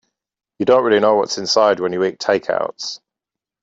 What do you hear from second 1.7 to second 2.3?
when you eat